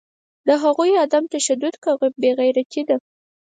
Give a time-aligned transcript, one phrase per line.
[0.47, 1.89] د هغوی عدم تشدد که
[2.21, 2.97] بیغیرتي ده